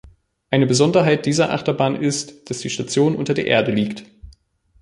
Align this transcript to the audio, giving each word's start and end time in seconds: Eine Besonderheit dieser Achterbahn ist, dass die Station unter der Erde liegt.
Eine 0.49 0.65
Besonderheit 0.65 1.27
dieser 1.27 1.53
Achterbahn 1.53 1.95
ist, 1.95 2.49
dass 2.49 2.57
die 2.61 2.71
Station 2.71 3.15
unter 3.15 3.35
der 3.35 3.45
Erde 3.45 3.71
liegt. 3.71 4.03